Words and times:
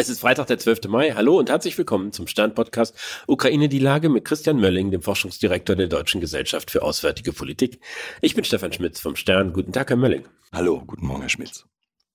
Es 0.00 0.08
ist 0.08 0.20
Freitag, 0.20 0.46
der 0.46 0.58
12. 0.58 0.88
Mai. 0.88 1.10
Hallo 1.10 1.38
und 1.38 1.50
herzlich 1.50 1.76
willkommen 1.76 2.10
zum 2.10 2.26
Stern-Podcast 2.26 2.96
Ukraine 3.26 3.68
die 3.68 3.78
Lage 3.78 4.08
mit 4.08 4.24
Christian 4.24 4.58
Mölling, 4.58 4.90
dem 4.90 5.02
Forschungsdirektor 5.02 5.76
der 5.76 5.88
Deutschen 5.88 6.22
Gesellschaft 6.22 6.70
für 6.70 6.80
Auswärtige 6.80 7.34
Politik. 7.34 7.80
Ich 8.22 8.34
bin 8.34 8.42
Stefan 8.42 8.72
Schmitz 8.72 8.98
vom 8.98 9.14
Stern. 9.14 9.52
Guten 9.52 9.72
Tag, 9.72 9.90
Herr 9.90 9.98
Mölling. 9.98 10.26
Hallo, 10.54 10.82
guten 10.86 11.04
Morgen, 11.04 11.20
Herr 11.20 11.28
Schmitz. 11.28 11.66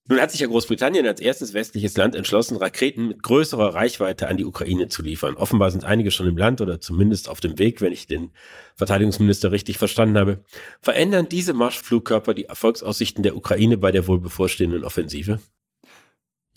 Nun 0.08 0.20
hat 0.20 0.32
sich 0.32 0.40
ja 0.40 0.48
Großbritannien 0.48 1.06
als 1.06 1.22
erstes 1.22 1.54
westliches 1.54 1.96
Land 1.96 2.16
entschlossen, 2.16 2.58
Raketen 2.58 3.10
mit 3.10 3.22
größerer 3.22 3.76
Reichweite 3.76 4.30
an 4.30 4.38
die 4.38 4.46
Ukraine 4.46 4.88
zu 4.88 5.04
liefern. 5.04 5.36
Offenbar 5.36 5.70
sind 5.70 5.84
einige 5.84 6.10
schon 6.10 6.26
im 6.26 6.38
Land 6.38 6.62
oder 6.62 6.82
zumindest 6.82 7.30
auf 7.30 7.40
dem 7.40 7.60
Weg, 7.60 7.82
wenn 7.82 7.94
ich 7.94 8.08
den 8.08 8.32
Verteidigungsminister 8.78 9.52
richtig 9.52 9.78
verstanden 9.78 10.18
habe. 10.18 10.44
Verändern 10.82 11.30
diese 11.30 11.54
Marschflugkörper 11.54 12.34
die 12.34 12.46
Erfolgsaussichten 12.46 13.22
der 13.22 13.36
Ukraine 13.36 13.78
bei 13.78 13.92
der 13.92 14.08
wohl 14.08 14.20
bevorstehenden 14.20 14.84
Offensive? 14.84 15.40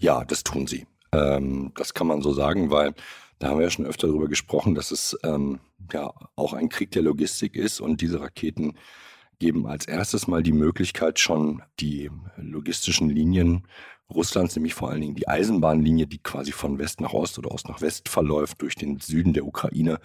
Ja, 0.01 0.25
das 0.25 0.43
tun 0.43 0.67
sie. 0.67 0.87
Ähm, 1.13 1.73
das 1.77 1.95
kann 1.95 2.07
man 2.07 2.23
so 2.23 2.33
sagen, 2.33 2.71
weil 2.71 2.95
da 3.39 3.49
haben 3.49 3.59
wir 3.59 3.65
ja 3.65 3.71
schon 3.71 3.87
öfter 3.87 4.09
darüber 4.09 4.29
gesprochen, 4.29 4.75
dass 4.75 4.91
es 4.91 5.17
ähm, 5.23 5.61
ja 5.93 6.13
auch 6.37 6.53
ein 6.53 6.69
Krieg 6.69 6.91
der 6.91 7.03
Logistik 7.03 7.55
ist 7.55 7.81
und 7.81 8.01
diese 8.01 8.21
Raketen 8.21 8.75
geben 9.39 9.67
als 9.67 9.87
erstes 9.87 10.27
mal 10.27 10.43
die 10.43 10.53
Möglichkeit, 10.53 11.21
schon 11.21 11.63
die 11.79 12.11
logistischen 12.37 13.09
Linien 13.09 13.67
Russlands, 14.15 14.57
nämlich 14.57 14.75
vor 14.75 14.91
allen 14.91 15.01
Dingen 15.01 15.15
die 15.15 15.29
Eisenbahnlinie, 15.29 16.07
die 16.07 16.19
quasi 16.19 16.53
von 16.53 16.79
West 16.79 17.01
nach 17.01 17.13
Ost 17.13 17.39
oder 17.39 17.51
Ost 17.51 17.69
nach 17.69 17.81
West 17.83 18.09
verläuft 18.09 18.63
durch 18.63 18.75
den 18.75 19.01
Süden 19.01 19.35
der 19.35 19.45
Ukraine, 19.45 19.99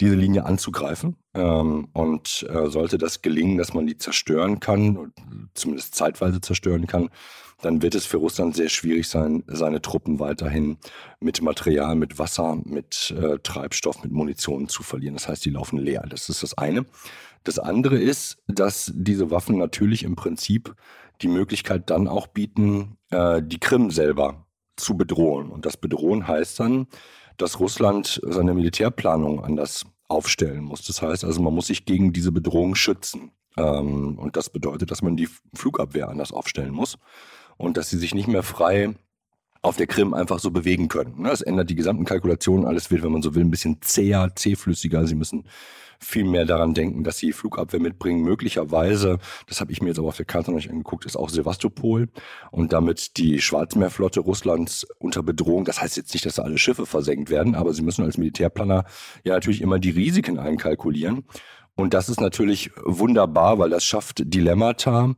diese 0.00 0.14
Linie 0.14 0.44
anzugreifen. 0.44 1.16
Ähm, 1.34 1.88
und 1.92 2.46
äh, 2.48 2.68
sollte 2.68 2.98
das 2.98 3.22
gelingen, 3.22 3.58
dass 3.58 3.74
man 3.74 3.86
die 3.86 3.98
zerstören 3.98 4.60
kann, 4.60 5.12
zumindest 5.54 5.94
zeitweise 5.94 6.40
zerstören 6.40 6.86
kann, 6.86 7.10
dann 7.60 7.82
wird 7.82 7.94
es 7.94 8.06
für 8.06 8.16
Russland 8.16 8.56
sehr 8.56 8.68
schwierig 8.68 9.08
sein, 9.08 9.44
seine 9.46 9.82
Truppen 9.82 10.18
weiterhin 10.18 10.78
mit 11.20 11.42
Material, 11.42 11.94
mit 11.94 12.18
Wasser, 12.18 12.58
mit 12.64 13.14
äh, 13.16 13.38
Treibstoff, 13.42 14.02
mit 14.02 14.12
Munition 14.12 14.68
zu 14.68 14.82
verlieren. 14.82 15.14
Das 15.14 15.28
heißt, 15.28 15.44
die 15.44 15.50
laufen 15.50 15.78
leer. 15.78 16.04
Das 16.08 16.28
ist 16.28 16.42
das 16.42 16.56
eine. 16.56 16.86
Das 17.44 17.58
andere 17.58 17.98
ist, 17.98 18.38
dass 18.48 18.92
diese 18.94 19.30
Waffen 19.30 19.58
natürlich 19.58 20.02
im 20.02 20.16
Prinzip 20.16 20.74
die 21.22 21.28
Möglichkeit 21.28 21.90
dann 21.90 22.08
auch 22.08 22.26
bieten, 22.26 22.96
äh, 23.10 23.42
die 23.42 23.60
Krim 23.60 23.90
selber 23.90 24.46
zu 24.76 24.96
bedrohen. 24.96 25.50
Und 25.50 25.66
das 25.66 25.76
Bedrohen 25.76 26.26
heißt 26.26 26.58
dann, 26.60 26.86
dass 27.36 27.60
Russland 27.60 28.20
seine 28.24 28.54
Militärplanung 28.54 29.44
anders 29.44 29.84
aufstellen 30.08 30.64
muss. 30.64 30.86
Das 30.86 31.02
heißt 31.02 31.24
also, 31.24 31.40
man 31.40 31.54
muss 31.54 31.68
sich 31.68 31.84
gegen 31.84 32.12
diese 32.12 32.32
Bedrohung 32.32 32.74
schützen. 32.74 33.32
Ähm, 33.56 34.18
und 34.18 34.36
das 34.36 34.50
bedeutet, 34.50 34.90
dass 34.90 35.02
man 35.02 35.16
die 35.16 35.28
Flugabwehr 35.54 36.08
anders 36.08 36.32
aufstellen 36.32 36.72
muss 36.72 36.98
und 37.56 37.76
dass 37.76 37.90
sie 37.90 37.98
sich 37.98 38.14
nicht 38.14 38.28
mehr 38.28 38.42
frei 38.42 38.94
auf 39.62 39.76
der 39.76 39.86
Krim 39.86 40.14
einfach 40.14 40.38
so 40.38 40.50
bewegen 40.50 40.88
können. 40.88 41.22
Das 41.24 41.42
ändert 41.42 41.70
die 41.70 41.74
gesamten 41.74 42.04
Kalkulationen. 42.04 42.66
Alles 42.66 42.90
wird, 42.90 43.02
wenn 43.02 43.12
man 43.12 43.22
so 43.22 43.34
will, 43.34 43.44
ein 43.44 43.50
bisschen 43.50 43.78
zäher, 43.82 44.30
zähflüssiger. 44.34 45.06
Sie 45.06 45.14
müssen 45.14 45.44
viel 46.02 46.24
mehr 46.24 46.46
daran 46.46 46.72
denken, 46.72 47.04
dass 47.04 47.18
sie 47.18 47.32
Flugabwehr 47.32 47.78
mitbringen. 47.78 48.22
Möglicherweise, 48.22 49.18
das 49.46 49.60
habe 49.60 49.70
ich 49.70 49.82
mir 49.82 49.88
jetzt 49.88 49.98
aber 49.98 50.08
auf 50.08 50.16
der 50.16 50.24
Karte 50.24 50.50
noch 50.50 50.56
nicht 50.56 50.70
angeguckt, 50.70 51.04
ist 51.04 51.16
auch 51.16 51.28
Sevastopol 51.28 52.08
und 52.50 52.72
damit 52.72 53.18
die 53.18 53.40
Schwarzmeerflotte 53.40 54.20
Russlands 54.20 54.86
unter 54.98 55.22
Bedrohung. 55.22 55.66
Das 55.66 55.82
heißt 55.82 55.98
jetzt 55.98 56.14
nicht, 56.14 56.24
dass 56.24 56.36
da 56.36 56.42
alle 56.42 56.56
Schiffe 56.56 56.86
versenkt 56.86 57.28
werden, 57.28 57.54
aber 57.54 57.74
sie 57.74 57.82
müssen 57.82 58.02
als 58.02 58.16
Militärplaner 58.16 58.84
ja 59.24 59.34
natürlich 59.34 59.60
immer 59.60 59.78
die 59.78 59.90
Risiken 59.90 60.38
einkalkulieren. 60.38 61.24
Und 61.76 61.92
das 61.92 62.08
ist 62.08 62.20
natürlich 62.20 62.70
wunderbar, 62.84 63.58
weil 63.58 63.70
das 63.70 63.84
schafft 63.84 64.22
Dilemmata, 64.24 65.14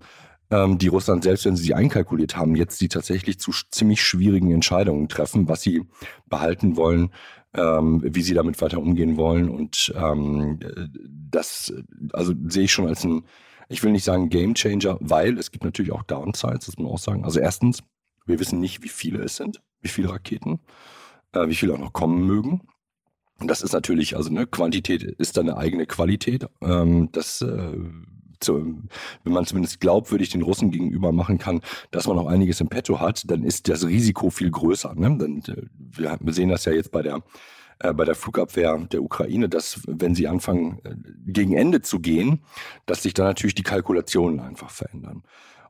ähm, 0.53 0.79
die 0.79 0.89
Russland 0.89 1.25
selbst, 1.25 1.47
wenn 1.47 1.57
sie 1.57 1.65
sie 1.65 1.75
einkalkuliert 1.75 2.37
haben, 2.37 2.55
jetzt 2.55 2.81
die 2.81 2.89
tatsächlich 2.89 3.41
zu 3.41 3.53
ziemlich 3.71 4.03
schwierigen 4.03 4.53
Entscheidungen 4.53 5.09
treffen, 5.09 5.49
was 5.49 5.63
sie 5.63 5.83
behalten 6.27 6.77
wollen, 6.77 7.11
ähm, 7.55 8.03
wie 8.05 8.23
sie 8.23 8.35
damit 8.35 8.61
weiter 8.61 8.79
umgehen 8.79 9.17
wollen. 9.17 9.49
Und 9.49 9.93
ähm, 9.97 10.61
das, 11.31 11.73
also 12.13 12.35
sehe 12.47 12.65
ich 12.65 12.73
schon 12.73 12.87
als 12.87 13.03
ein, 13.03 13.25
ich 13.69 13.83
will 13.83 13.93
nicht 13.93 14.05
sagen 14.05 14.29
Game 14.29 14.55
Changer, 14.55 14.99
weil 15.01 15.39
es 15.39 15.51
gibt 15.51 15.65
natürlich 15.65 15.93
auch 15.93 16.03
Downsides, 16.03 16.67
das 16.67 16.77
muss 16.77 16.85
man 16.85 16.93
auch 16.93 16.99
sagen. 16.99 17.25
Also 17.25 17.41
erstens, 17.41 17.83
wir 18.27 18.39
wissen 18.39 18.61
nicht, 18.61 18.83
wie 18.83 18.89
viele 18.89 19.23
es 19.23 19.37
sind, 19.37 19.63
wie 19.81 19.89
viele 19.89 20.11
Raketen, 20.11 20.61
äh, 21.33 21.49
wie 21.49 21.55
viele 21.55 21.73
auch 21.73 21.79
noch 21.79 21.95
kommen 21.95 22.27
mögen. 22.27 22.61
Und 23.41 23.49
das 23.49 23.63
ist 23.63 23.73
natürlich, 23.73 24.17
also 24.17 24.31
ne, 24.31 24.47
Quantität 24.47 25.03
ist 25.03 25.37
dann 25.39 25.49
eine 25.49 25.59
eigene 25.59 25.87
Qualität. 25.87 26.47
Ähm, 26.61 27.09
das 27.11 27.41
äh, 27.41 27.73
zu, 28.43 28.83
wenn 29.25 29.33
man 29.33 29.47
zumindest 29.47 29.81
glaubwürdig 29.81 30.31
den 30.31 30.43
Russen 30.43 30.71
gegenüber 30.71 31.13
machen 31.13 31.39
kann, 31.39 31.61
dass 31.91 32.07
man 32.07 32.17
noch 32.17 32.27
einiges 32.27 32.61
im 32.61 32.69
Petto 32.69 33.01
hat, 33.01 33.31
dann 33.31 33.45
ist 33.45 33.69
das 33.69 33.87
Risiko 33.87 34.31
viel 34.31 34.51
größer. 34.51 34.95
Ne? 34.95 35.17
Dann, 35.19 35.43
äh, 35.49 36.17
wir 36.21 36.33
sehen 36.33 36.49
das 36.49 36.65
ja 36.65 36.73
jetzt 36.73 36.93
bei 36.93 37.03
der 37.03 37.23
äh, 37.83 37.93
bei 37.93 38.05
der 38.05 38.15
Flugabwehr 38.15 38.79
der 38.91 39.03
Ukraine, 39.03 39.49
dass 39.49 39.81
wenn 39.87 40.15
sie 40.15 40.29
anfangen, 40.29 40.81
äh, 40.85 40.95
gegen 41.27 41.55
Ende 41.55 41.83
zu 41.83 42.01
gehen, 42.01 42.43
dass 42.87 43.03
sich 43.03 43.15
dann 43.15 43.27
natürlich 43.27 43.55
die 43.55 43.63
Kalkulationen 43.63 44.41
einfach 44.41 44.71
verändern. 44.71 45.23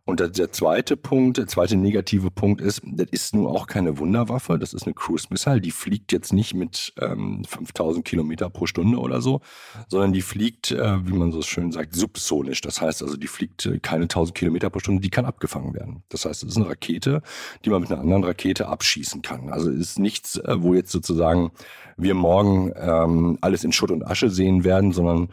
Und 0.04 0.18
der 0.18 0.50
zweite 0.50 0.96
Punkt, 0.96 1.38
der 1.38 1.46
zweite 1.46 1.76
negative 1.76 2.32
Punkt 2.32 2.60
ist, 2.60 2.82
das 2.84 3.06
ist 3.12 3.36
nun 3.36 3.46
auch 3.46 3.68
keine 3.68 3.98
Wunderwaffe, 3.98 4.58
das 4.58 4.74
ist 4.74 4.82
eine 4.82 4.94
Cruise 4.94 5.28
Missile, 5.30 5.60
die 5.60 5.70
fliegt 5.70 6.10
jetzt 6.10 6.32
nicht 6.32 6.54
mit 6.54 6.92
ähm, 7.00 7.44
5000 7.44 8.04
Kilometer 8.04 8.50
pro 8.50 8.66
Stunde 8.66 8.98
oder 8.98 9.20
so, 9.20 9.42
sondern 9.86 10.12
die 10.12 10.22
fliegt, 10.22 10.72
äh, 10.72 11.06
wie 11.06 11.12
man 11.12 11.30
so 11.30 11.40
schön 11.42 11.70
sagt, 11.70 11.94
subsonisch. 11.94 12.62
Das 12.62 12.80
heißt 12.80 13.00
also, 13.04 13.16
die 13.16 13.28
fliegt 13.28 13.66
äh, 13.66 13.78
keine 13.78 14.04
1000 14.04 14.36
Kilometer 14.36 14.70
pro 14.70 14.80
Stunde, 14.80 15.00
die 15.00 15.10
kann 15.10 15.24
abgefangen 15.24 15.72
werden. 15.72 16.02
Das 16.08 16.24
heißt, 16.24 16.42
es 16.42 16.50
ist 16.50 16.56
eine 16.56 16.68
Rakete, 16.68 17.22
die 17.64 17.70
man 17.70 17.82
mit 17.82 17.92
einer 17.92 18.00
anderen 18.00 18.24
Rakete 18.24 18.66
abschießen 18.66 19.22
kann. 19.22 19.50
Also 19.50 19.70
es 19.70 19.78
ist 19.78 19.98
nichts, 20.00 20.36
äh, 20.36 20.56
wo 20.60 20.74
jetzt 20.74 20.90
sozusagen 20.90 21.52
wir 21.96 22.14
morgen 22.14 22.72
ähm, 22.74 23.38
alles 23.40 23.62
in 23.62 23.70
Schutt 23.70 23.92
und 23.92 24.04
Asche 24.04 24.30
sehen 24.30 24.64
werden, 24.64 24.90
sondern 24.90 25.28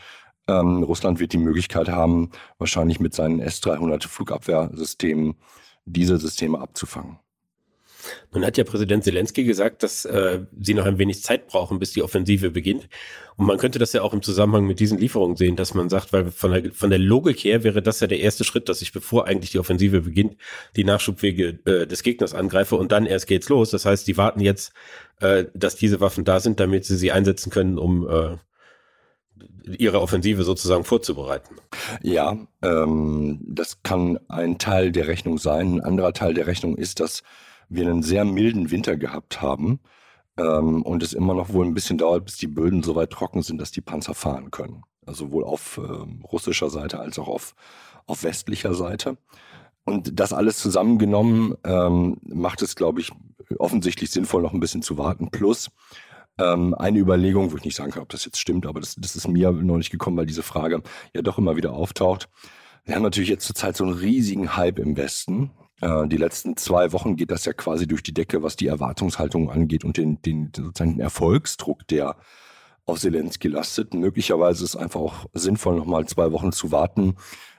ähm, 0.50 0.84
Russland 0.84 1.20
wird 1.20 1.34
die 1.34 1.38
Möglichkeit 1.38 1.90
haben, 1.90 2.32
wahrscheinlich 2.58 3.00
mit 3.00 3.14
seinen 3.14 3.40
S-300 3.40 4.08
Flugabwehrsystemen 4.08 5.36
diese 5.86 6.18
Systeme 6.18 6.60
abzufangen. 6.60 7.20
Nun 8.32 8.46
hat 8.46 8.58
ja 8.58 8.64
Präsident 8.64 9.04
Zelensky 9.04 9.44
gesagt, 9.44 9.84
dass 9.84 10.06
äh, 10.06 10.42
sie 10.60 10.74
noch 10.74 10.86
ein 10.86 10.98
wenig 10.98 11.22
Zeit 11.22 11.48
brauchen, 11.48 11.80
bis 11.80 11.92
die 11.92 12.02
Offensive 12.02 12.50
beginnt. 12.50 12.88
Und 13.36 13.46
man 13.46 13.58
könnte 13.58 13.80
das 13.80 13.94
ja 13.94 14.02
auch 14.02 14.14
im 14.14 14.22
Zusammenhang 14.22 14.66
mit 14.66 14.80
diesen 14.80 14.98
Lieferungen 14.98 15.36
sehen, 15.36 15.56
dass 15.56 15.74
man 15.74 15.90
sagt, 15.90 16.14
weil 16.14 16.32
von 16.32 16.52
der, 16.52 16.72
von 16.72 16.90
der 16.90 17.00
Logik 17.00 17.44
her 17.44 17.64
wäre 17.64 17.82
das 17.82 18.00
ja 18.00 18.08
der 18.08 18.20
erste 18.20 18.44
Schritt, 18.44 18.70
dass 18.70 18.82
ich, 18.82 18.94
bevor 18.94 19.28
eigentlich 19.28 19.52
die 19.52 19.60
Offensive 19.60 20.02
beginnt, 20.02 20.38
die 20.76 20.84
Nachschubwege 20.84 21.60
äh, 21.66 21.88
des 21.88 22.04
Gegners 22.04 22.34
angreife 22.34 22.76
und 22.76 22.92
dann 22.92 23.06
erst 23.06 23.28
geht's 23.28 23.50
los. 23.50 23.72
Das 23.72 23.86
heißt, 23.86 24.08
die 24.08 24.18
warten 24.18 24.40
jetzt, 24.40 24.72
äh, 25.20 25.46
dass 25.54 25.76
diese 25.76 26.00
Waffen 26.00 26.24
da 26.24 26.40
sind, 26.40 26.60
damit 26.60 26.86
sie 26.86 26.98
sie 26.98 27.12
einsetzen 27.12 27.52
können, 27.52 27.78
um 27.78 28.08
äh, 28.08 28.38
ihre 29.78 30.02
Offensive 30.02 30.44
sozusagen 30.44 30.84
vorzubereiten. 30.84 31.56
Ja, 32.02 32.38
ähm, 32.62 33.40
das 33.48 33.84
kann 33.84 34.20
ein 34.28 34.58
Teil 34.58 34.92
der 34.92 35.08
Rechnung 35.08 35.38
sein. 35.38 35.76
Ein 35.76 35.82
anderer 35.82 36.14
Teil 36.14 36.34
der 36.34 36.48
Rechnung 36.48 36.76
ist, 36.76 37.00
dass 37.00 37.24
wir 37.70 37.88
einen 37.88 38.04
sehr 38.04 38.26
milden 38.26 38.72
Winter 38.72 38.98
gehabt 38.98 39.42
haben 39.42 39.80
ähm, 40.38 40.82
und 40.82 41.04
es 41.04 41.14
immer 41.14 41.34
noch 41.34 41.54
wohl 41.54 41.66
ein 41.66 41.74
bisschen 41.74 41.98
dauert, 41.98 42.26
bis 42.26 42.38
die 42.38 42.48
Böden 42.48 42.84
so 42.84 42.96
weit 42.96 43.12
trocken 43.12 43.42
sind, 43.42 43.60
dass 43.60 43.72
die 43.72 43.82
Panzer 43.82 44.16
fahren 44.16 44.52
können. 44.52 44.84
Also 45.06 45.26
sowohl 45.26 45.44
auf 45.44 45.78
äh, 45.78 46.26
russischer 46.28 46.70
Seite 46.70 47.00
als 47.00 47.20
auch 47.20 47.28
auf, 47.28 47.56
auf 48.06 48.24
westlicher 48.24 48.74
Seite. 48.74 49.18
Und 49.86 50.20
das 50.20 50.34
alles 50.34 50.60
zusammengenommen 50.60 51.56
ähm, 51.64 52.18
macht 52.24 52.62
es, 52.62 52.76
glaube 52.76 53.02
ich, 53.02 53.12
offensichtlich 53.58 54.12
sinnvoll, 54.12 54.42
noch 54.42 54.54
ein 54.54 54.60
bisschen 54.60 54.82
zu 54.82 54.98
warten. 54.98 55.32
Plus, 55.32 55.72
ähm, 56.40 56.74
eine 56.74 57.00
Überlegung, 57.00 57.52
wo 57.52 57.58
ich 57.58 57.66
nicht 57.66 57.76
sagen 57.76 57.92
kann, 57.92 58.02
ob 58.02 58.10
das 58.10 58.26
jetzt 58.26 58.40
stimmt, 58.40 58.66
aber 58.66 58.80
das, 58.80 58.96
das 58.96 59.16
ist 59.16 59.28
mir 59.28 59.52
neulich 59.52 59.90
gekommen, 59.90 60.18
weil 60.18 60.26
diese 60.26 60.44
Frage 60.44 60.82
ja 61.14 61.22
doch 61.22 61.38
immer 61.38 61.58
wieder 61.58 61.74
auftaucht. 61.74 62.30
Wir 62.86 62.96
haben 62.96 63.04
natürlich 63.04 63.30
jetzt 63.30 63.46
zurzeit 63.46 63.76
so 63.76 63.84
einen 63.84 63.94
riesigen 63.94 64.56
Hype 64.56 64.80
im 64.80 64.98
Westen. 64.98 65.52
Äh, 65.82 66.08
die 66.08 66.18
letzten 66.18 66.58
zwei 66.58 66.92
Wochen 66.94 67.16
geht 67.18 67.32
das 67.32 67.46
ja 67.46 67.54
quasi 67.54 67.88
durch 67.88 68.04
die 68.04 68.14
Decke, 68.14 68.42
was 68.42 68.56
die 68.56 68.68
Erwartungshaltung 68.68 69.52
angeht 69.52 69.84
und 69.84 69.98
den, 69.98 70.22
den 70.22 70.52
sozusagen 70.56 71.00
Erfolgsdruck, 71.00 71.88
der 71.88 72.16
auf 72.86 73.00
Zelensky 73.00 73.50
lastet. 73.50 73.94
Möglicherweise 73.94 74.64
ist 74.64 74.72
es 74.72 74.76
einfach 74.76 75.00
auch 75.00 75.26
sinnvoll, 75.34 75.76
nochmal 75.76 76.06
zwei 76.08 76.32
Wochen 76.32 76.52
zu 76.52 76.72
warten, 76.72 77.16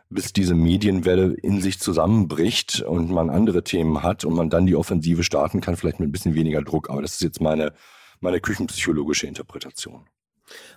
bis 0.09 0.33
diese 0.33 0.55
Medienwelle 0.55 1.35
in 1.35 1.61
sich 1.61 1.79
zusammenbricht 1.79 2.81
und 2.83 3.11
man 3.11 3.31
andere 3.31 3.63
Themen 3.63 4.03
hat 4.03 4.25
und 4.25 4.35
man 4.35 4.51
dann 4.51 4.67
die 4.67 4.75
Offensive 4.75 5.23
starten 5.23 5.61
kann, 5.61 5.77
vielleicht 5.77 6.01
mit 6.01 6.09
ein 6.09 6.13
bisschen 6.13 6.35
weniger 6.35 6.63
Druck. 6.63 6.91
Aber 6.91 7.03
das 7.03 7.13
ist 7.13 7.23
jetzt 7.23 7.41
meine 7.41 7.73
meine 8.21 8.41
küchenpsychologische 8.41 9.27
Interpretation. 9.27 10.07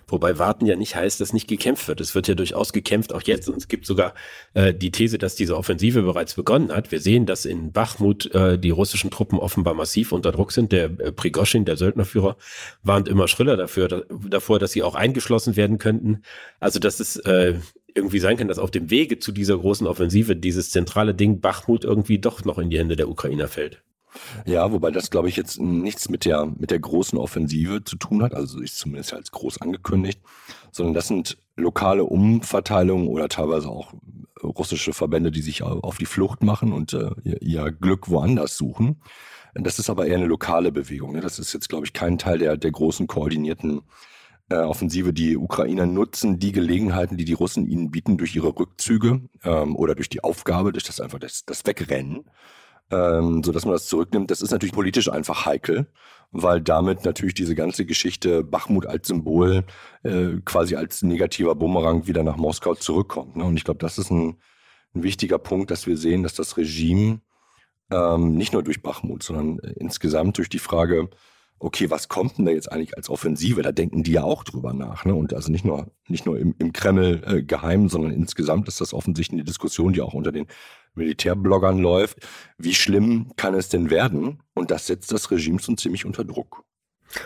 Wobei 0.06 0.38
warten 0.38 0.66
ja 0.66 0.76
nicht 0.76 0.94
heißt, 0.96 1.20
dass 1.20 1.32
nicht 1.32 1.48
gekämpft 1.48 1.88
wird. 1.88 2.00
Es 2.00 2.14
wird 2.14 2.28
ja 2.28 2.34
durchaus 2.34 2.72
gekämpft, 2.72 3.12
auch 3.12 3.22
jetzt. 3.22 3.48
Und 3.48 3.56
es 3.56 3.68
gibt 3.68 3.86
sogar 3.86 4.14
äh, 4.52 4.74
die 4.74 4.90
These, 4.90 5.18
dass 5.18 5.34
diese 5.34 5.56
Offensive 5.56 6.02
bereits 6.02 6.34
begonnen 6.34 6.70
hat. 6.70 6.92
Wir 6.92 7.00
sehen, 7.00 7.26
dass 7.26 7.44
in 7.44 7.72
Bachmut 7.72 8.32
äh, 8.34 8.58
die 8.58 8.70
russischen 8.70 9.10
Truppen 9.10 9.38
offenbar 9.38 9.74
massiv 9.74 10.12
unter 10.12 10.32
Druck 10.32 10.52
sind. 10.52 10.72
Der 10.72 10.84
äh, 10.84 11.12
Prigoschin, 11.12 11.64
der 11.64 11.76
Söldnerführer, 11.76 12.36
warnt 12.82 13.08
immer 13.08 13.28
schriller 13.28 13.56
dafür, 13.56 13.88
da, 13.88 14.02
davor, 14.28 14.58
dass 14.58 14.72
sie 14.72 14.82
auch 14.82 14.94
eingeschlossen 14.94 15.56
werden 15.56 15.78
könnten. 15.78 16.22
Also 16.60 16.78
dass 16.78 17.00
es 17.00 17.16
äh, 17.16 17.54
irgendwie 17.94 18.18
sein 18.18 18.36
kann, 18.36 18.48
dass 18.48 18.58
auf 18.58 18.70
dem 18.70 18.90
Wege 18.90 19.18
zu 19.18 19.32
dieser 19.32 19.56
großen 19.56 19.86
Offensive 19.86 20.36
dieses 20.36 20.70
zentrale 20.70 21.14
Ding 21.14 21.40
Bachmut 21.40 21.84
irgendwie 21.84 22.18
doch 22.18 22.44
noch 22.44 22.58
in 22.58 22.70
die 22.70 22.78
Hände 22.78 22.96
der 22.96 23.08
Ukrainer 23.08 23.48
fällt. 23.48 23.82
Ja, 24.46 24.70
wobei 24.72 24.90
das, 24.90 25.10
glaube 25.10 25.28
ich, 25.28 25.36
jetzt 25.36 25.60
nichts 25.60 26.08
mit 26.08 26.24
der, 26.24 26.46
mit 26.46 26.70
der 26.70 26.78
großen 26.78 27.18
Offensive 27.18 27.84
zu 27.84 27.96
tun 27.96 28.22
hat, 28.22 28.34
also 28.34 28.60
ist 28.60 28.78
zumindest 28.78 29.12
als 29.12 29.30
groß 29.30 29.60
angekündigt, 29.60 30.20
sondern 30.70 30.94
das 30.94 31.08
sind 31.08 31.38
lokale 31.56 32.04
Umverteilungen 32.04 33.08
oder 33.08 33.28
teilweise 33.28 33.68
auch 33.68 33.94
russische 34.42 34.92
Verbände, 34.92 35.30
die 35.30 35.42
sich 35.42 35.62
auf 35.62 35.98
die 35.98 36.06
Flucht 36.06 36.42
machen 36.42 36.72
und 36.72 36.92
äh, 36.92 37.10
ihr, 37.22 37.42
ihr 37.42 37.72
Glück 37.72 38.10
woanders 38.10 38.56
suchen. 38.56 39.00
Das 39.54 39.78
ist 39.78 39.88
aber 39.88 40.06
eher 40.06 40.16
eine 40.16 40.26
lokale 40.26 40.72
Bewegung. 40.72 41.12
Ne? 41.12 41.20
Das 41.20 41.38
ist 41.38 41.52
jetzt, 41.52 41.68
glaube 41.68 41.86
ich, 41.86 41.92
kein 41.92 42.18
Teil 42.18 42.38
der, 42.38 42.56
der 42.56 42.72
großen 42.72 43.06
koordinierten 43.06 43.82
äh, 44.48 44.56
Offensive. 44.56 45.12
Die 45.12 45.36
Ukrainer 45.36 45.86
nutzen 45.86 46.38
die 46.38 46.52
Gelegenheiten, 46.52 47.16
die 47.16 47.24
die 47.24 47.34
Russen 47.34 47.66
ihnen 47.66 47.90
bieten, 47.90 48.18
durch 48.18 48.34
ihre 48.34 48.48
Rückzüge 48.48 49.22
ähm, 49.44 49.76
oder 49.76 49.94
durch 49.94 50.08
die 50.08 50.24
Aufgabe, 50.24 50.72
durch 50.72 50.84
das 50.84 51.00
einfach 51.00 51.20
das, 51.20 51.44
das 51.44 51.64
Wegrennen, 51.66 52.24
ähm, 52.90 53.42
sodass 53.42 53.64
man 53.64 53.74
das 53.74 53.86
zurücknimmt. 53.86 54.30
Das 54.30 54.42
ist 54.42 54.50
natürlich 54.50 54.74
politisch 54.74 55.08
einfach 55.08 55.46
heikel, 55.46 55.86
weil 56.32 56.60
damit 56.60 57.04
natürlich 57.04 57.34
diese 57.34 57.54
ganze 57.54 57.86
Geschichte 57.86 58.44
Bachmut 58.44 58.86
als 58.86 59.08
Symbol 59.08 59.64
äh, 60.02 60.38
quasi 60.44 60.76
als 60.76 61.02
negativer 61.02 61.54
Bumerang 61.54 62.06
wieder 62.06 62.22
nach 62.22 62.36
Moskau 62.36 62.74
zurückkommt. 62.74 63.36
Ne? 63.36 63.44
Und 63.44 63.56
ich 63.56 63.64
glaube, 63.64 63.78
das 63.78 63.98
ist 63.98 64.10
ein, 64.10 64.38
ein 64.94 65.02
wichtiger 65.02 65.38
Punkt, 65.38 65.70
dass 65.70 65.86
wir 65.86 65.96
sehen, 65.96 66.22
dass 66.22 66.34
das 66.34 66.56
Regime 66.56 67.20
ähm, 67.90 68.34
nicht 68.36 68.52
nur 68.52 68.62
durch 68.62 68.82
Bachmut, 68.82 69.22
sondern 69.22 69.58
äh, 69.60 69.72
insgesamt 69.76 70.38
durch 70.38 70.48
die 70.48 70.58
Frage, 70.58 71.08
okay, 71.58 71.90
was 71.90 72.08
kommt 72.08 72.38
denn 72.38 72.44
da 72.44 72.52
jetzt 72.52 72.70
eigentlich 72.70 72.96
als 72.96 73.08
Offensive? 73.08 73.62
Da 73.62 73.72
denken 73.72 74.02
die 74.02 74.12
ja 74.12 74.24
auch 74.24 74.44
drüber 74.44 74.72
nach. 74.72 75.04
Ne? 75.04 75.14
Und 75.14 75.32
also 75.32 75.50
nicht 75.50 75.64
nur, 75.64 75.90
nicht 76.08 76.26
nur 76.26 76.38
im, 76.38 76.54
im 76.58 76.72
Kreml 76.72 77.22
äh, 77.26 77.42
geheim, 77.42 77.88
sondern 77.88 78.12
insgesamt 78.12 78.68
ist 78.68 78.80
das 78.80 78.92
offensichtlich 78.92 79.38
eine 79.38 79.44
Diskussion, 79.44 79.92
die 79.92 80.00
auch 80.00 80.14
unter 80.14 80.32
den 80.32 80.46
Militärbloggern 80.94 81.78
läuft. 81.78 82.18
Wie 82.58 82.74
schlimm 82.74 83.32
kann 83.36 83.54
es 83.54 83.68
denn 83.68 83.90
werden? 83.90 84.42
Und 84.54 84.70
das 84.70 84.86
setzt 84.86 85.12
das 85.12 85.30
Regime 85.30 85.58
schon 85.60 85.76
ziemlich 85.76 86.04
unter 86.04 86.24
Druck. 86.24 86.64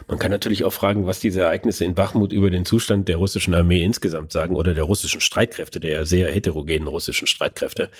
Man 0.06 0.19
kann 0.19 0.31
natürlich 0.31 0.64
auch 0.64 0.73
fragen, 0.73 1.06
was 1.06 1.20
diese 1.20 1.40
Ereignisse 1.43 1.85
in 1.85 1.94
Bachmut 1.94 2.32
über 2.32 2.50
den 2.50 2.64
Zustand 2.64 3.08
der 3.08 3.17
russischen 3.17 3.55
Armee 3.55 3.82
insgesamt 3.82 4.32
sagen 4.32 4.56
oder 4.56 4.75
der 4.75 4.85
russischen 4.85 5.20
Streitkräfte, 5.20 5.81
der 5.81 6.06
sehr 6.06 6.31
heterogenen 6.31 6.88
russischen 6.88 7.26
Streitkräfte. 7.26 7.90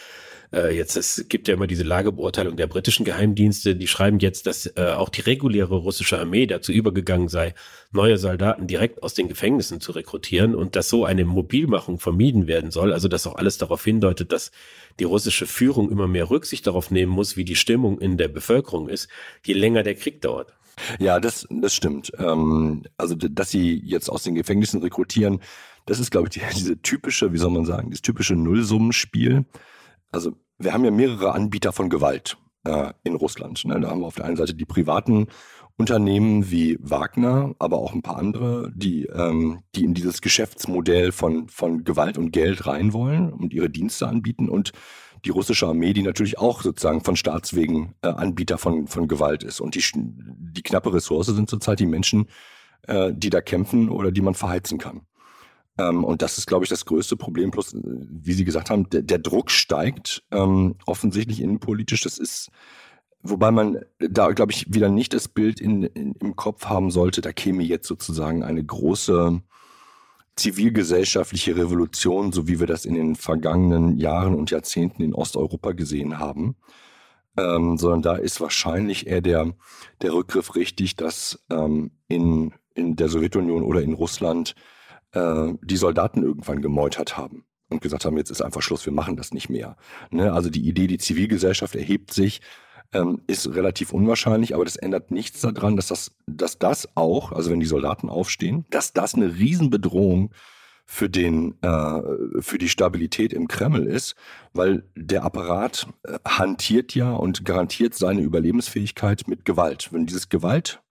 Äh, 0.53 0.75
jetzt 0.75 0.97
es 0.97 1.27
gibt 1.29 1.49
ja 1.49 1.55
immer 1.55 1.67
diese 1.67 1.83
Lagebeurteilung 1.83 2.57
der 2.57 2.67
britischen 2.67 3.05
Geheimdienste, 3.05 3.77
die 3.77 3.87
schreiben 3.87 4.19
jetzt, 4.19 4.47
dass 4.47 4.67
äh, 4.67 4.95
auch 4.97 5.09
die 5.11 5.21
reguläre 5.21 5.77
russische 5.77 6.19
Armee 6.19 6.47
dazu 6.47 6.73
übergegangen 6.73 7.29
sei, 7.29 7.55
neue 7.93 8.17
Soldaten 8.17 8.67
direkt 8.67 9.03
aus 9.03 9.15
den 9.15 9.29
Gefängnissen 9.29 9.81
zu 9.81 9.93
rekrutieren 9.93 10.55
und 10.55 10.77
dass 10.77 10.89
so 10.89 11.05
eine 11.05 11.25
Mobilmachung 11.25 11.99
vermieden 11.99 12.47
werden 12.47 12.71
soll. 12.71 12.93
Also 12.93 13.09
dass 13.09 13.27
auch 13.27 13.37
alles 13.37 13.59
darauf 13.59 13.85
hindeutet, 13.85 14.33
dass 14.33 14.51
die 14.99 15.05
russische 15.05 15.47
Führung 15.47 15.91
immer 15.91 16.09
mehr 16.09 16.31
Rücksicht 16.31 16.67
darauf 16.67 16.91
nehmen 16.91 17.13
muss, 17.13 17.37
wie 17.37 17.45
die 17.45 17.57
Stimmung 17.57 18.01
in 18.01 18.17
der 18.17 18.29
Bevölkerung 18.29 18.89
ist, 18.89 19.09
je 19.45 19.55
länger 19.55 19.83
der 19.83 19.95
Krieg 19.95 20.23
dauert. 20.23 20.55
Ja, 20.99 21.21
das, 21.21 21.47
das 21.51 21.75
stimmt. 21.75 22.13
Ähm, 22.19 22.85
also, 22.97 23.15
dass 23.15 23.51
sie 23.51 23.81
jetzt 23.85 24.09
aus 24.09 24.23
den 24.23 24.35
Gefängnissen 24.35 24.81
rekrutieren, 24.81 25.41
das 25.87 26.01
ist, 26.01 26.11
glaube 26.11 26.29
ich, 26.29 26.35
die, 26.35 26.41
diese 26.55 26.81
typische, 26.81 27.33
wie 27.33 27.39
soll 27.39 27.51
man 27.51 27.65
sagen, 27.65 27.91
dieses 27.91 28.03
typische 28.03 28.35
Nullsummenspiel. 28.35 29.45
Also 30.11 30.37
wir 30.59 30.73
haben 30.73 30.85
ja 30.85 30.91
mehrere 30.91 31.33
Anbieter 31.33 31.73
von 31.73 31.89
Gewalt 31.89 32.37
äh, 32.65 32.93
in 33.05 33.15
Russland. 33.15 33.65
Ne? 33.65 33.81
Da 33.81 33.91
haben 33.91 34.01
wir 34.01 34.07
auf 34.07 34.17
der 34.17 34.25
einen 34.25 34.37
Seite 34.37 34.55
die 34.55 34.65
privaten 34.65 35.29
Unternehmen 35.79 36.51
wie 36.51 36.77
Wagner, 36.81 37.55
aber 37.61 37.79
auch 37.79 37.95
ein 37.95 38.03
paar 38.03 38.19
andere, 38.19 38.73
die, 38.75 39.05
ähm, 39.07 39.61
die 39.77 39.85
in 39.85 39.95
dieses 39.95 40.21
Geschäftsmodell 40.21 41.13
von, 41.13 41.49
von 41.49 41.85
Gewalt 41.85 42.19
und 42.19 42.33
Geld 42.33 42.67
rein 42.67 42.93
wollen 42.93 43.33
und 43.33 43.55
ihre 43.55 43.71
Dienste 43.71 44.09
anbieten 44.09 44.49
und 44.49 44.73
die 45.25 45.31
russische 45.31 45.69
Armee, 45.69 45.93
die 45.93 46.03
natürlich 46.03 46.39
auch 46.39 46.63
sozusagen 46.63 47.03
von 47.03 47.15
Staatswegen 47.15 47.95
äh, 48.03 48.09
Anbieter 48.09 48.59
von, 48.59 48.89
von 48.89 49.07
Gewalt 49.07 49.45
ist. 49.45 49.61
Und 49.61 49.77
die, 49.77 49.85
die 49.95 50.63
knappe 50.63 50.93
Ressource 50.93 51.29
sind 51.29 51.49
zurzeit 51.49 51.79
die 51.79 51.87
Menschen, 51.87 52.27
äh, 52.89 53.13
die 53.15 53.31
da 53.31 53.41
kämpfen 53.41 53.89
oder 53.89 54.11
die 54.11 54.21
man 54.21 54.35
verheizen 54.35 54.79
kann. 54.79 55.03
Ähm, 55.79 56.05
und 56.05 56.23
das 56.23 56.39
ist, 56.39 56.47
glaube 56.47 56.65
ich, 56.65 56.69
das 56.69 56.85
größte 56.85 57.17
Problem. 57.17 57.53
Plus, 57.53 57.73
äh, 57.73 57.79
wie 57.83 58.33
Sie 58.33 58.45
gesagt 58.45 58.71
haben, 58.71 58.91
der, 58.91 59.03
der 59.03 59.19
Druck 59.19 59.51
steigt 59.51 60.25
ähm, 60.33 60.75
offensichtlich 60.87 61.41
innenpolitisch. 61.41 62.03
Das 62.03 62.19
ist, 62.19 62.51
wobei 63.23 63.51
man 63.51 63.81
da, 63.99 64.31
glaube 64.33 64.53
ich, 64.53 64.73
wieder 64.73 64.89
nicht 64.89 65.15
das 65.15 65.29
Bild 65.29 65.61
in, 65.61 65.83
in, 65.83 66.13
im 66.13 66.37
Kopf 66.37 66.67
haben 66.67 66.91
sollte, 66.91 67.21
da 67.21 67.33
käme 67.33 67.63
jetzt 67.63 67.87
sozusagen 67.87 68.43
eine 68.43 68.65
große 68.65 69.41
zivilgesellschaftliche 70.37 71.57
Revolution, 71.57 72.33
so 72.33 72.47
wie 72.47 72.61
wir 72.61 72.67
das 72.67 72.85
in 72.85 72.95
den 72.95 73.17
vergangenen 73.17 73.97
Jahren 73.99 74.35
und 74.35 74.51
Jahrzehnten 74.51 75.03
in 75.03 75.15
Osteuropa 75.15 75.73
gesehen 75.73 76.19
haben. 76.19 76.57
Ähm, 77.37 77.77
sondern 77.77 78.03
da 78.03 78.17
ist 78.17 78.41
wahrscheinlich 78.41 79.07
eher 79.07 79.21
der, 79.21 79.53
der 80.03 80.13
Rückgriff 80.13 80.57
richtig, 80.57 80.97
dass 80.97 81.45
ähm, 81.51 81.93
in, 82.09 82.53
in 82.75 82.97
der 82.97 83.09
Sowjetunion 83.09 83.63
oder 83.63 83.81
in 83.81 83.93
Russland 83.93 84.55
äh, 85.13 85.53
die 85.63 85.77
Soldaten 85.77 86.23
irgendwann 86.23 86.63
gemeutert 86.63 87.17
haben 87.17 87.45
und 87.69 87.81
gesagt 87.81 88.05
haben, 88.05 88.17
jetzt 88.17 88.31
ist 88.31 88.43
einfach 88.43 88.63
Schluss, 88.63 88.87
wir 88.87 88.93
machen 88.93 89.17
das 89.17 89.33
nicht 89.33 89.49
mehr. 89.51 89.77
Ne? 90.11 90.33
Also 90.33 90.51
die 90.51 90.67
Idee, 90.67 90.87
die 90.87 90.99
Zivilgesellschaft 90.99 91.77
erhebt 91.77 92.13
sich, 92.13 92.41
ähm, 92.93 93.21
ist 93.27 93.55
relativ 93.55 93.93
unwahrscheinlich, 93.93 94.55
aber 94.55 94.65
das 94.65 94.77
ändert 94.77 95.11
nichts 95.11 95.41
daran, 95.41 95.77
dass 95.77 95.89
das, 95.89 96.13
dass 96.27 96.59
das 96.59 96.89
auch, 96.97 97.33
also 97.33 97.51
wenn 97.51 97.61
die 97.61 97.67
Soldaten 97.67 98.09
aufstehen, 98.09 98.65
dass 98.71 98.93
das 98.93 99.15
eine 99.15 99.37
Riesenbedrohung 99.37 100.33
für 100.91 101.11
den 101.11 101.63
äh, 101.63 102.41
für 102.41 102.57
die 102.57 102.71
Stabilität 102.71 103.35
im 103.35 103.47
Kreml 103.47 103.87
ist, 103.87 104.15
weil 104.55 104.85
der 104.97 105.23
Apparat 105.23 105.87
äh, 106.05 106.19
hantiert 106.27 106.95
ja 106.95 107.13
und 107.13 107.45
garantiert 107.45 107.95
seine 107.95 108.23
Überlebensfähigkeit 108.23 109.29
mit 109.29 109.45
Gewalt. 109.45 109.93
Wenn 109.93 110.07
dieses 110.07 110.31
Gewalt 110.31 110.83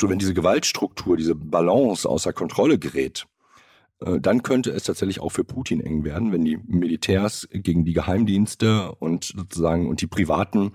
wenn 0.00 0.18
diese 0.18 0.34
Gewaltstruktur, 0.34 1.16
diese 1.16 1.34
Balance 1.34 2.08
außer 2.08 2.32
Kontrolle 2.32 2.78
gerät, 2.78 3.26
äh, 4.00 4.20
dann 4.20 4.42
könnte 4.42 4.70
es 4.70 4.84
tatsächlich 4.84 5.20
auch 5.20 5.30
für 5.30 5.44
Putin 5.44 5.80
eng 5.80 6.04
werden, 6.04 6.32
wenn 6.32 6.44
die 6.44 6.58
Militärs 6.66 7.48
gegen 7.50 7.84
die 7.84 7.92
Geheimdienste 7.92 8.92
und 8.92 9.24
sozusagen 9.24 9.88
und 9.88 10.00
die 10.00 10.06
privaten 10.06 10.72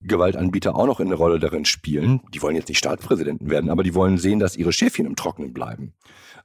Gewaltanbieter 0.00 0.74
auch 0.74 0.86
noch 0.86 1.00
eine 1.00 1.14
Rolle 1.14 1.38
darin 1.38 1.64
spielen. 1.64 2.20
Die 2.34 2.42
wollen 2.42 2.56
jetzt 2.56 2.68
nicht 2.68 2.78
Staatspräsidenten 2.78 3.50
werden, 3.50 3.70
aber 3.70 3.82
die 3.82 3.94
wollen 3.94 4.18
sehen, 4.18 4.38
dass 4.38 4.56
ihre 4.56 4.72
Schäfchen 4.72 5.06
im 5.06 5.16
Trockenen 5.16 5.52
bleiben. 5.52 5.94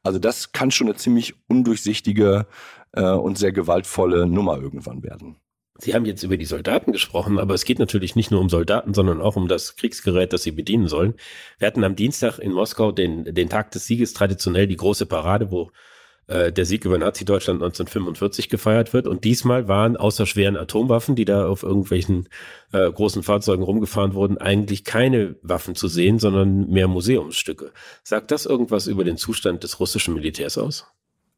Also 0.04 0.20
das 0.20 0.52
kann 0.52 0.72
schon 0.72 0.88
eine 0.88 0.96
ziemlich 0.96 1.36
undurchsichtige 1.48 2.48
äh, 2.94 3.04
und 3.04 3.38
sehr 3.38 3.52
gewaltvolle 3.52 4.26
Nummer 4.26 4.58
irgendwann 4.58 5.04
werden. 5.04 5.38
Sie 5.78 5.96
haben 5.96 6.06
jetzt 6.06 6.24
über 6.24 6.38
die 6.38 6.46
Soldaten 6.46 6.92
gesprochen, 6.92 7.40
aber 7.40 7.56
es 7.56 7.66
geht 7.66 7.80
natürlich 7.80 8.16
nicht 8.16 8.30
nur 8.30 8.40
um 8.40 8.50
Soldaten, 8.50 8.94
sondern 8.94 9.20
auch 9.20 9.36
um 9.36 9.48
das 9.48 9.76
Kriegsgerät, 9.76 10.32
das 10.32 10.44
sie 10.44 10.52
bedienen 10.52 10.88
sollen. 10.88 11.16
Wir 11.58 11.68
hatten 11.68 11.84
am 11.84 11.96
Dienstag 11.96 12.38
in 12.38 12.52
Moskau 12.52 12.92
den, 12.92 13.24
den 13.34 13.50
Tag 13.50 13.72
des 13.72 13.88
Sieges 13.88 14.14
traditionell 14.14 14.68
die 14.68 14.78
große 14.78 15.08
Parade, 15.08 15.52
wo 15.52 15.72
äh, 16.32 16.52
der 16.52 16.66
Sieg 16.66 16.86
über 16.86 16.98
Nazi-Deutschland 16.98 17.62
1945 17.62 18.50
gefeiert 18.50 18.94
wird. 18.94 19.06
Und 19.06 19.24
diesmal 19.26 19.68
waren 19.68 19.98
außer 19.98 20.26
schweren 20.26 20.56
Atomwaffen, 20.56 21.16
die 21.16 21.26
da 21.26 21.48
auf 21.48 21.64
irgendwelchen 21.64 22.30
äh, 22.72 22.90
großen 22.90 23.22
Fahrzeugen 23.22 23.64
rumgefahren 23.64 24.14
wurden, 24.14 24.38
eigentlich 24.38 24.84
keine 24.84 25.36
Waffen 25.42 25.76
zu 25.76 25.88
sehen, 25.88 26.20
sondern 26.20 26.70
mehr 26.70 26.88
Museumsstücke. 26.88 27.72
Sagt 28.04 28.32
das 28.32 28.46
irgendwas 28.46 28.88
über 28.88 29.04
den 29.04 29.18
Zustand 29.18 29.64
des 29.64 29.80
russischen 29.80 30.14
Militärs 30.14 30.58
aus? 30.58 30.88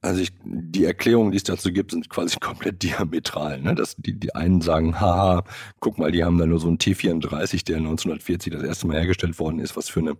Also 0.01 0.21
ich, 0.21 0.31
die 0.43 0.83
Erklärungen, 0.83 1.31
die 1.31 1.37
es 1.37 1.43
dazu 1.43 1.71
gibt, 1.71 1.91
sind 1.91 2.09
quasi 2.09 2.37
komplett 2.41 2.83
diametral. 2.83 3.61
Ne? 3.61 3.73
Das, 3.73 3.95
die, 3.97 4.19
die 4.19 4.35
einen 4.35 4.61
sagen, 4.61 4.99
haha, 4.99 5.43
guck 5.79 5.97
mal, 5.97 6.11
die 6.11 6.23
haben 6.23 6.37
da 6.37 6.45
nur 6.45 6.59
so 6.59 6.67
einen 6.67 6.77
T34, 6.77 7.65
der 7.65 7.77
1940 7.77 8.53
das 8.53 8.63
erste 8.63 8.85
Mal 8.85 8.97
hergestellt 8.97 9.39
worden 9.39 9.59
ist. 9.59 9.75
Was 9.75 9.89
für 9.89 10.01
eine, 10.01 10.17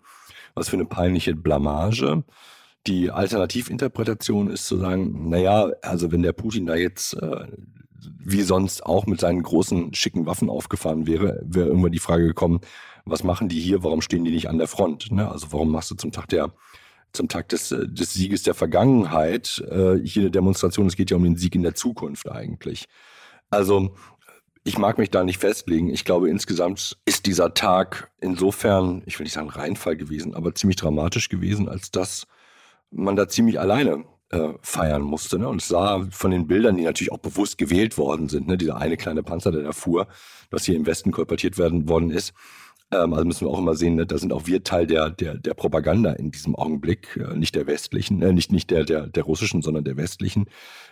was 0.56 0.70
für 0.70 0.78
eine 0.78 0.86
peinliche 0.86 1.36
Blamage. 1.36 2.24
Die 2.88 3.12
Alternativinterpretation 3.12 4.50
ist 4.50 4.68
zu 4.68 4.78
sagen, 4.78 5.30
naja, 5.30 5.72
also 5.82 6.12
wenn 6.12 6.22
der 6.22 6.34
Putin 6.34 6.66
da 6.66 6.76
jetzt 6.76 7.14
äh, 7.14 7.48
wie 8.20 8.42
sonst 8.42 8.86
auch 8.86 9.06
mit 9.06 9.20
seinen 9.20 9.44
großen, 9.44 9.94
schicken 9.94 10.26
Waffen 10.26 10.50
aufgefahren 10.50 11.08
wäre, 11.08 11.42
wäre 11.46 11.68
irgendwann 11.68 11.92
die 11.92 12.00
Frage 12.00 12.26
gekommen, 12.26 12.62
was 13.06 13.24
machen 13.24 13.50
die 13.50 13.60
hier, 13.60 13.84
warum 13.84 14.02
stehen 14.02 14.24
die 14.24 14.32
nicht 14.32 14.50
an 14.50 14.58
der 14.58 14.68
Front? 14.68 15.12
Ne? 15.12 15.30
Also 15.30 15.48
warum 15.52 15.72
machst 15.72 15.92
du 15.92 15.96
zum 15.96 16.12
Tag 16.12 16.28
der 16.30 16.54
zum 17.12 17.28
Tag 17.28 17.48
des, 17.50 17.72
äh, 17.72 17.88
des 17.88 18.14
Sieges 18.14 18.42
der 18.42 18.56
Vergangenheit 18.56 19.64
äh, 19.70 20.00
hier 20.04 20.24
eine 20.24 20.32
Demonstration? 20.32 20.88
Es 20.88 20.96
geht 20.96 21.12
ja 21.12 21.18
um 21.18 21.24
den 21.24 21.38
Sieg 21.38 21.54
in 21.54 21.62
der 21.62 21.76
Zukunft 21.76 22.32
eigentlich. 22.32 22.88
Also 23.52 23.94
ich 24.64 24.78
mag 24.78 24.98
mich 24.98 25.12
da 25.12 25.24
nicht 25.24 25.38
festlegen. 25.38 25.90
Ich 25.90 26.06
glaube, 26.06 26.30
insgesamt 26.30 26.98
ist 27.06 27.26
dieser 27.28 27.54
Tag 27.54 28.10
insofern, 28.20 29.04
ich 29.06 29.20
will 29.20 29.26
nicht 29.26 29.34
sagen 29.34 29.50
Reinfall 29.50 29.96
gewesen, 29.96 30.34
aber 30.34 30.56
ziemlich 30.56 30.78
dramatisch 30.78 31.30
gewesen, 31.30 31.70
als 31.70 31.92
dass 31.92 32.26
man 32.94 33.16
da 33.16 33.28
ziemlich 33.28 33.60
alleine 33.60 34.06
äh, 34.30 34.50
feiern 34.62 35.02
musste. 35.02 35.40
Ne? 35.40 35.48
Und 35.48 35.62
es 35.62 35.68
sah 35.68 36.06
von 36.12 36.32
den 36.32 36.48
Bildern, 36.48 36.78
die 36.78 36.84
natürlich 36.84 37.12
auch 37.12 37.20
bewusst 37.20 37.58
gewählt 37.58 37.98
worden 37.98 38.30
sind, 38.30 38.48
ne? 38.48 38.58
dieser 38.58 38.78
eine 38.78 38.98
kleine 38.98 39.24
Panzer, 39.24 39.52
der 39.52 39.64
da 39.64 39.72
fuhr, 39.72 40.08
was 40.52 40.66
hier 40.66 40.76
im 40.76 40.86
Westen 40.86 41.12
kolportiert 41.12 41.58
werden 41.58 41.88
worden 41.90 42.12
ist, 42.12 42.34
Ähm, 42.94 43.14
also 43.14 43.26
müssen 43.26 43.48
wir 43.48 43.52
auch 43.52 43.60
immer 43.60 43.76
sehen, 43.76 43.96
ne, 43.96 44.06
da 44.06 44.18
sind 44.18 44.34
auch 44.34 44.46
wir 44.46 44.64
Teil 44.64 44.86
der, 44.88 45.10
der, 45.10 45.36
der 45.36 45.54
Propaganda 45.54 46.14
in 46.14 46.32
diesem 46.32 46.56
Augenblick, 46.56 47.18
äh, 47.18 47.36
nicht 47.36 47.56
der 47.56 47.66
westlichen, 47.68 48.22
äh, 48.22 48.34
nicht, 48.34 48.52
nicht 48.52 48.70
der, 48.72 48.84
der, 48.86 49.08
der 49.08 49.24
russischen, 49.24 49.62
sondern 49.62 49.84
der 49.84 49.98
westlichen. 49.98 50.46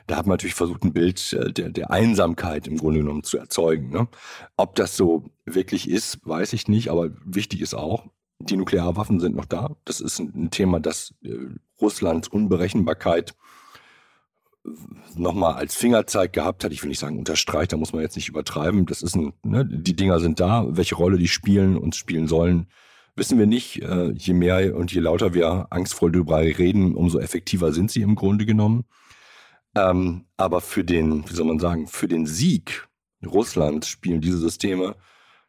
Da 0.07 0.15
hat 0.15 0.25
man 0.25 0.33
natürlich 0.33 0.55
versucht, 0.55 0.83
ein 0.83 0.93
Bild 0.93 1.33
äh, 1.33 1.51
der, 1.51 1.69
der 1.69 1.91
Einsamkeit 1.91 2.67
im 2.67 2.77
Grunde 2.77 2.99
genommen 2.99 3.23
zu 3.23 3.37
erzeugen. 3.37 3.89
Ne? 3.91 4.07
Ob 4.57 4.75
das 4.75 4.97
so 4.97 5.29
wirklich 5.45 5.89
ist, 5.89 6.19
weiß 6.25 6.53
ich 6.53 6.67
nicht, 6.67 6.89
aber 6.89 7.11
wichtig 7.25 7.61
ist 7.61 7.75
auch, 7.75 8.05
die 8.49 8.57
Nuklearwaffen 8.57 9.19
sind 9.19 9.35
noch 9.35 9.45
da. 9.45 9.75
Das 9.85 9.99
ist 9.99 10.19
ein, 10.19 10.49
Thema, 10.51 10.79
das 10.79 11.13
äh, 11.23 11.35
Russlands 11.81 12.27
Unberechenbarkeit 12.27 13.35
nochmal 15.15 15.55
als 15.55 15.75
Fingerzeig 15.75 16.33
gehabt 16.33 16.63
hat. 16.63 16.71
Ich 16.71 16.83
will 16.83 16.89
nicht 16.89 16.99
sagen 16.99 17.17
unterstreicht, 17.17 17.73
da 17.73 17.77
muss 17.77 17.93
man 17.93 18.01
jetzt 18.01 18.15
nicht 18.15 18.29
übertreiben. 18.29 18.85
Das 18.85 19.01
ist 19.01 19.15
ein, 19.15 19.33
ne, 19.43 19.65
die 19.65 19.95
Dinger 19.95 20.19
sind 20.19 20.39
da. 20.39 20.65
Welche 20.69 20.95
Rolle 20.95 21.17
die 21.17 21.27
spielen 21.27 21.77
und 21.77 21.95
spielen 21.95 22.27
sollen, 22.27 22.67
wissen 23.15 23.39
wir 23.39 23.47
nicht. 23.47 23.81
Äh, 23.81 24.11
je 24.11 24.33
mehr 24.33 24.75
und 24.75 24.91
je 24.93 25.01
lauter 25.01 25.33
wir 25.33 25.67
angstvoll 25.71 26.11
darüber 26.11 26.39
reden, 26.39 26.95
umso 26.95 27.19
effektiver 27.19 27.73
sind 27.73 27.91
sie 27.91 28.01
im 28.01 28.15
Grunde 28.15 28.45
genommen. 28.45 28.85
Ähm, 29.75 30.25
aber 30.37 30.61
für 30.61 30.83
den, 30.83 31.29
wie 31.29 31.33
soll 31.33 31.45
man 31.47 31.59
sagen, 31.59 31.87
für 31.87 32.07
den 32.07 32.25
Sieg 32.25 32.87
Russlands 33.25 33.87
spielen 33.87 34.21
diese 34.21 34.37
Systeme 34.37 34.95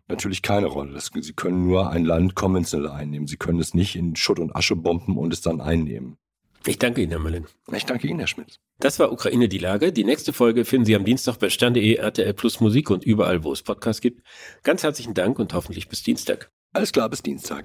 natürlich 0.08 0.42
keine 0.42 0.66
Rolle. 0.66 0.92
Das, 0.92 1.10
sie 1.14 1.32
können 1.32 1.66
nur 1.66 1.90
ein 1.90 2.04
Land 2.04 2.34
konventionell 2.34 2.90
einnehmen. 2.90 3.26
Sie 3.26 3.36
können 3.36 3.60
es 3.60 3.74
nicht 3.74 3.96
in 3.96 4.16
Schutt 4.16 4.38
und 4.38 4.54
Asche 4.54 4.76
bomben 4.76 5.16
und 5.16 5.32
es 5.32 5.40
dann 5.40 5.60
einnehmen. 5.60 6.16
Ich 6.66 6.78
danke 6.78 7.02
Ihnen, 7.02 7.10
Herr 7.10 7.18
Malin. 7.18 7.46
Ich 7.72 7.86
danke 7.86 8.06
Ihnen, 8.06 8.20
Herr 8.20 8.28
Schmidt. 8.28 8.60
Das 8.78 8.98
war 8.98 9.12
Ukraine 9.12 9.48
die 9.48 9.58
Lage. 9.58 9.92
Die 9.92 10.04
nächste 10.04 10.32
Folge 10.32 10.64
finden 10.64 10.86
Sie 10.86 10.94
am 10.94 11.04
Dienstag 11.04 11.38
bei 11.38 11.50
stern.de, 11.50 11.94
RTL 11.94 12.34
Plus 12.34 12.60
Musik 12.60 12.90
und 12.90 13.04
überall, 13.04 13.42
wo 13.42 13.52
es 13.52 13.62
Podcasts 13.62 14.00
gibt. 14.00 14.24
Ganz 14.62 14.82
herzlichen 14.82 15.14
Dank 15.14 15.38
und 15.38 15.54
hoffentlich 15.54 15.88
bis 15.88 16.02
Dienstag. 16.02 16.50
Alles 16.72 16.92
klar, 16.92 17.08
bis 17.08 17.22
Dienstag. 17.22 17.64